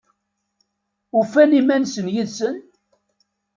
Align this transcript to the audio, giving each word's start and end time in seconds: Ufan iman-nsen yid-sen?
Ufan 1.19 1.51
iman-nsen 1.59 2.07
yid-sen? 2.13 2.55